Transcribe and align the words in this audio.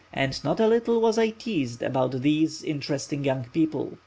and 0.11 0.43
not 0.43 0.59
a 0.59 0.65
little 0.65 0.99
was 0.99 1.19
I 1.19 1.29
teased 1.29 1.83
about 1.83 2.23
these 2.23 2.63
interesting 2.63 3.23
young 3.23 3.43
people. 3.53 3.99